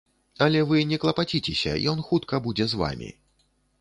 Але 0.45 0.61
вы 0.69 0.79
не 0.91 0.97
клапаціцеся, 1.03 1.75
ён 1.93 2.01
хутка 2.07 2.41
будзе 2.47 2.65
з 2.73 2.81
вамі. 2.85 3.09